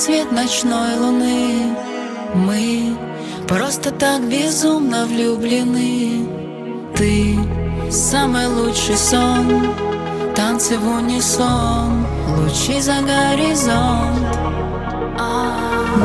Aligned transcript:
свет 0.00 0.32
ночной 0.32 0.96
луны. 0.96 1.76
Мы 2.34 2.96
просто 3.46 3.90
так 3.90 4.22
безумно 4.22 5.04
влюблены. 5.04 6.26
Ты 6.96 7.38
самый 7.90 8.46
лучший 8.46 8.96
сон 8.96 9.74
Танцы 10.34 10.78
в 10.78 10.88
унисон, 10.88 12.06
лучи 12.38 12.80
за 12.80 12.94
горизонт. 13.02 14.26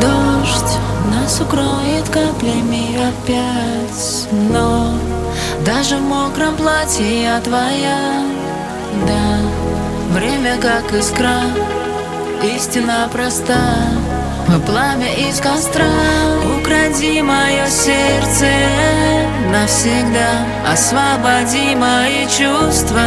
Дождь 0.02 0.78
нас 1.10 1.40
укроет 1.40 2.10
каплями 2.10 2.98
опять 2.98 4.28
Но 4.52 4.94
даже 5.66 5.96
в 5.98 6.02
мокром 6.02 6.58
платье 6.58 7.24
я 7.24 7.40
твоя. 7.40 8.26
Да, 9.08 10.20
время 10.20 10.58
как 10.58 10.94
искра 10.94 11.44
Истина 12.54 13.10
проста. 13.12 13.58
Мы 14.48 14.60
пламя 14.60 15.12
из 15.16 15.40
костра. 15.40 15.90
Укради 16.60 17.22
мое 17.22 17.66
сердце 17.68 18.48
навсегда. 19.52 20.46
Освободи 20.72 21.76
мои 21.76 22.28
чувства. 22.28 23.02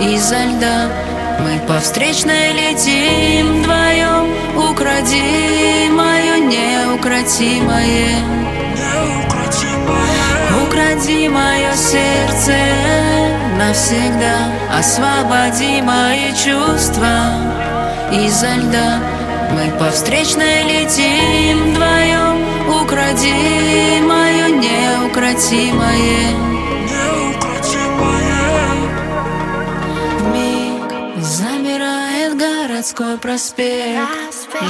Изо 0.00 0.38
льда 0.44 0.88
Мы 1.40 1.58
по 1.68 1.78
встречной 1.80 2.52
летим 2.52 3.60
вдвоем. 3.60 4.32
Укради 4.70 5.90
мое 5.90 6.38
неукротимое. 6.38 8.16
Укради 10.64 11.28
мое 11.28 11.74
сердце 11.74 12.56
навсегда. 13.58 14.78
Освободи 14.78 15.82
мои 15.82 16.32
чувства 16.32 17.50
изо 18.12 18.54
льда. 18.56 19.00
Мы 19.52 19.70
по 19.78 19.90
встречной 19.90 20.62
летим 20.64 21.72
вдвоем. 21.72 22.82
Укради 22.82 24.00
мое 24.00 24.48
неукротимое. 24.50 26.30
Миг 30.32 31.22
замирает 31.22 32.36
городской 32.36 33.16
проспект. 33.18 34.08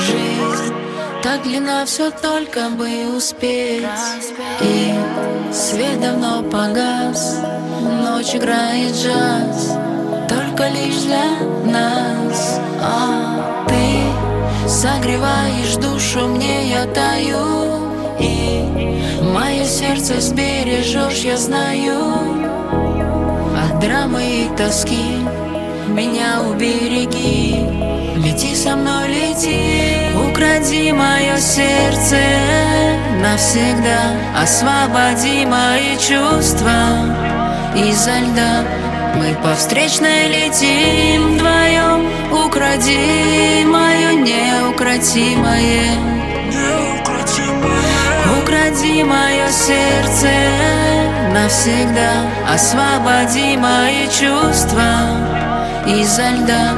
Жизнь 0.06 0.74
так 1.22 1.42
длинна, 1.42 1.84
все 1.84 2.10
только 2.10 2.70
бы 2.70 3.14
успеть. 3.14 3.84
И 4.62 4.94
свет 5.52 6.00
давно 6.00 6.42
погас. 6.42 7.40
Ночь 7.82 8.34
играет 8.34 8.94
джаз. 8.94 9.76
Только 10.28 10.68
лишь 10.68 11.02
для 11.02 11.24
нас 11.66 12.29
согреваешь 14.70 15.76
душу, 15.76 16.28
мне 16.28 16.70
я 16.70 16.86
таю 16.86 17.90
И 18.20 18.64
мое 19.34 19.64
сердце 19.64 20.20
сбережешь, 20.20 21.24
я 21.24 21.36
знаю. 21.36 21.98
От 23.62 23.80
драмы 23.80 24.22
и 24.22 24.56
тоски 24.56 25.16
меня 25.88 26.40
убереги. 26.48 27.66
Лети 28.16 28.54
со 28.54 28.76
мной, 28.76 29.08
лети 29.08 30.10
Укради 30.14 30.92
мое 30.92 31.36
сердце 31.38 32.16
навсегда. 33.20 34.00
Освободи 34.40 35.46
мои 35.46 35.96
чувства 35.96 36.70
изо 37.74 38.18
льда 38.20 38.89
Мы 39.20 39.36
по 39.42 39.54
встречной 39.54 40.28
летим 40.28 41.34
вдвоем. 41.34 42.08
Укради 42.32 43.66
мое 43.66 44.14
неукротимое 44.14 45.92
Укради 48.40 49.04
мое 49.04 49.50
сердце 49.50 50.30
навсегда 51.34 52.30
Освободи 52.48 53.58
мои 53.58 54.06
чувства 54.06 55.10
изо 55.86 56.30
льда 56.30 56.72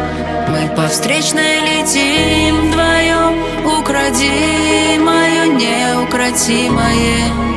Мы 0.49 0.67
по 0.75 0.89
встречной 0.89 1.61
летим 1.61 2.71
вдвоем. 2.71 3.41
Укради 3.79 4.99
мое 4.99 5.47
неукротимое 5.47 7.52